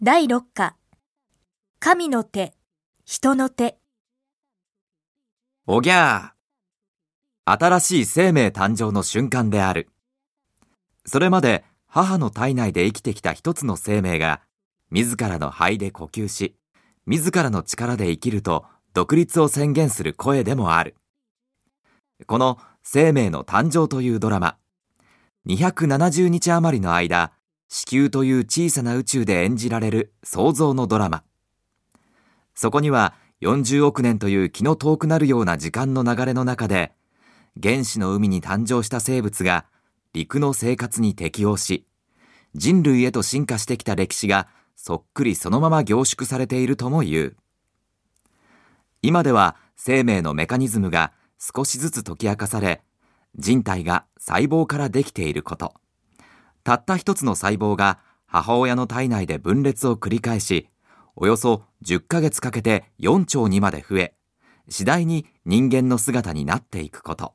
[0.00, 0.76] 第六課
[1.80, 2.54] 神の手
[3.04, 3.78] 人の手
[5.66, 9.88] おぎゃー新しい生命誕生の瞬間である。
[11.04, 14.40] それまで母の体内で生きてきた一つの生命が、
[14.92, 16.54] 自らの肺で呼吸し、
[17.06, 20.94] 自らの力で生きると独立を宣言する声でもある。
[22.28, 24.58] この生命の誕生というドラマ、
[25.48, 27.32] 270日余りの間、
[27.68, 31.22] 地球という小さな宇宙で演じられる創造のドラマ。
[32.54, 36.92] そこには40億年という気の遠くなるような時間の流れの中で、
[37.62, 39.66] 原始の海に誕生した生物が
[40.12, 41.86] 陸の生活に適応し、
[42.54, 47.36] 人類へと進化してきた歴史がそっくりそのまま凝縮されているとも言う。
[49.02, 52.82] 今では生命のメカニズムが少しずつ解き明かされ、
[53.36, 55.74] 人体が細胞からできていること。
[56.68, 60.68] たった一つの細胞が母親の体内で分裂を繰り返し、
[61.16, 64.14] およそ10ヶ月かけて4兆にまで増え、
[64.68, 67.32] 次第に人間の姿になっていくこと。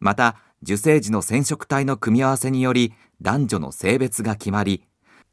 [0.00, 4.84] また、受精児の染色体の組み合わせにより男女の性別が決まり、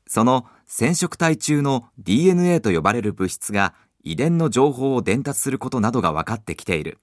[0.06, 3.74] その染色体中の DNA と呼ばれる物質が
[4.04, 7.00] 遺伝の情報を伝達することなどが分かってきている。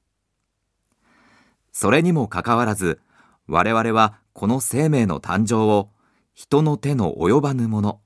[1.72, 3.00] それにもかかわらず、
[3.46, 5.90] 我々はこの生命の誕生を
[6.34, 8.00] 人の手の及ばぬもの、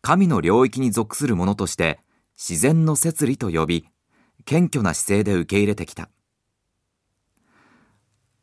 [0.00, 2.00] 神の領域に属するものとして
[2.36, 3.88] 自然の摂理と呼び、
[4.44, 6.08] 謙虚な姿勢で受け入れてきた。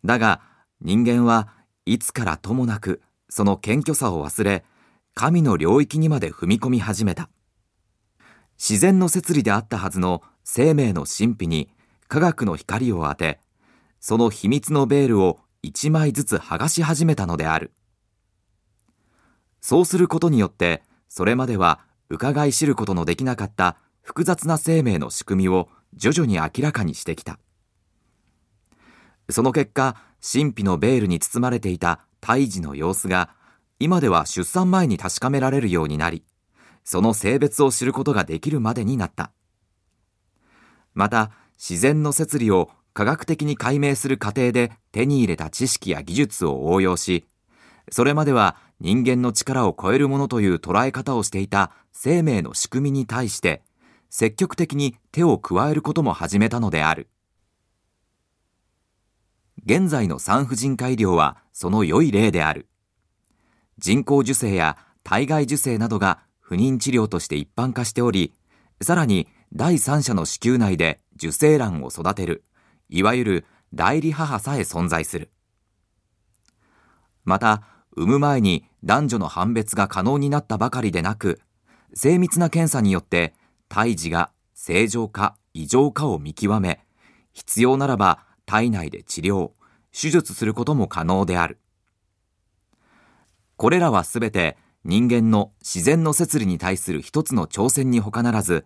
[0.04, 0.42] だが
[0.82, 1.50] 人間は
[1.86, 4.64] いつからともなくその謙虚さを忘れ、
[5.14, 7.30] 神の領域にまで踏み込み始めた。
[8.58, 11.70] 自然の摂理であったはずの生命の神秘に
[12.08, 13.40] 科学の光を当て、
[14.00, 17.72] その秘密のベールを一枚ずつ剥がし始めたのである。
[19.62, 27.40] そうすることによって、それまでは伺い知ることのできなかった複雑な生命の仕組みを徐々に明らかにしてきた。
[29.32, 33.32] その結果、神秘のベールに包まれていた胎児の様子が、
[33.80, 36.24] 今では出産前に確かめられるようになり、
[36.84, 39.32] その性別を知ることができるまでになった。
[40.94, 47.28] また、自然の摂理を科学的に解明する過程で手に入れた知識や技術を応用し、
[47.92, 53.64] それまでは人間の力を超えるものという捉え方をしていた生命の仕組みに対して、
[54.10, 57.10] 積極的に手を加えることも始めたのである。
[59.66, 62.70] 現在の産婦人科医療はその良い例である。
[63.78, 68.34] 人工授精や体外受精などが不妊治療として一般化しており、
[68.80, 72.46] さらに第三者の子宮内で受精卵を育てる
[72.90, 75.32] いわゆる代理母さえ存在する。
[77.24, 77.64] また、
[77.96, 81.42] 産む前に男女の判別が可能になったばかりでなく、
[81.94, 83.34] 精密な検査によって
[83.70, 86.82] 胎児が正常か異常かを見極め、
[87.34, 89.52] 必要ならば体内で治療、
[89.92, 91.60] 手術することも可能である。
[93.56, 98.66] これらはすべて人間の自然の摂理に対する一つの挑戦に他ならず、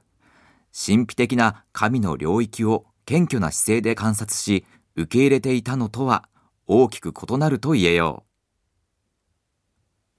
[0.73, 6.29] 神秘的な神の領域を謙虚な姿勢で観察し、受け入れていたのとは
[6.67, 8.23] 大きく異なると言えよ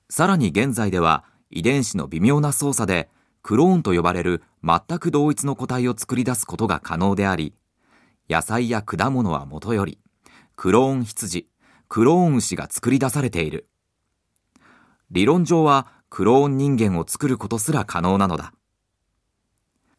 [0.09, 0.13] う。
[0.13, 3.09] さらに現在では遺伝子の微妙な操作で
[3.43, 7.55] クローンと呼ばれる全く同一の個体を作り出すことが可能であり、
[8.29, 10.01] 野菜や果物はもとより、
[10.57, 11.49] クローン羊、
[11.89, 13.69] クローン牛が作り出されている。
[15.13, 18.53] 理論上はクローン人間を作ることすら可能なのだ。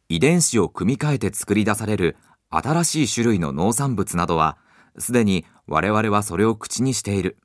[0.10, 2.18] 遺伝子を組み替えて作り出される
[2.52, 4.58] 新しい種類の農産物などは、
[5.00, 7.38] すでに我々はそれを口にしている。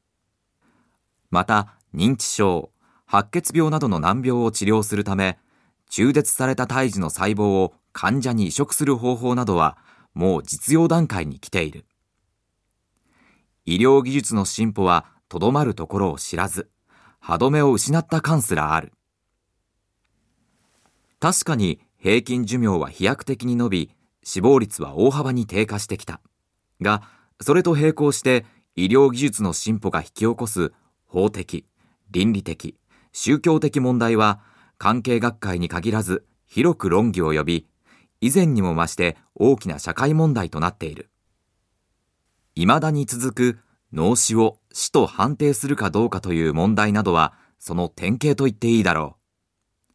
[1.30, 2.70] また、認知症、
[3.06, 5.38] 白血病などの難病を治療するため、
[5.88, 9.78] 中絶された胎児の細胞を患者に移植する方法などは、
[10.12, 11.86] もう実用段階に来ている。
[13.64, 16.68] 医療技術の進歩はとどまるところを知らず、
[17.20, 18.92] 歯止めを失った感すらある。
[21.20, 23.95] 確かに平均寿命は飛躍的に伸び、
[24.26, 26.20] 死亡率は大幅に低下してきた。
[26.82, 27.02] が、
[27.40, 28.44] それと並行して
[28.74, 30.72] 医療技術の進歩が引き起こす
[31.06, 31.64] 法的、
[32.10, 32.74] 倫理的、
[33.12, 34.40] 宗教的問題は
[34.78, 37.66] 関係学会に限らず広く論議を呼び、
[38.20, 41.08] 以前にも増して大きな社会問題となっている。
[42.56, 43.58] 未だに続く
[43.92, 49.92] 脳死を死と判定するかどうかという問題などはその典型と言っていいだろう。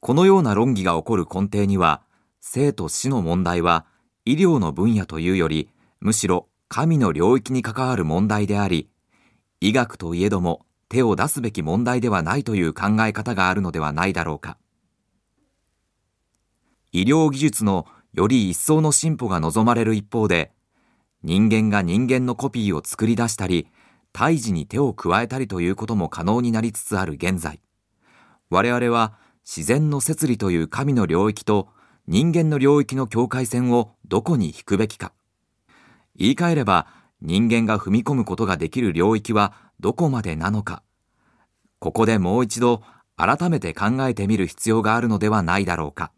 [0.00, 2.02] このような論議が起こる根底には
[2.40, 3.86] 生と死の問題は
[4.24, 5.70] 医療の分野というより
[6.00, 8.88] むしろ神の領域に関わる問題であり
[9.60, 14.58] 医学といえども手を出すべき問題ではないという考え方があるのではないだろうか。
[16.92, 20.50] 医療技術のより一層の進歩が望まれる一方で、
[21.22, 23.68] 人間が人間のコピーを作り出したり、
[24.12, 27.60] 胎児に手を加えたりということも可能になりつつある現在、
[28.48, 31.68] 我々は自然の摂理という神の領域と
[32.12, 35.12] 人間の領域の境界線をどこに引くべきか。
[36.16, 36.88] 言い換えれば
[37.22, 40.82] 人間が踏み込むことができる領域はどこまでなのか。
[41.78, 42.82] ここでもう一度
[43.16, 46.10] 改めて考えてみる必要があるのではないだろうか。